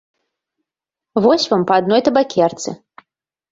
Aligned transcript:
Вось 1.27 1.45
вам 1.53 1.61
па 1.73 1.79
адной 1.83 2.01
табакерцы! 2.09 2.69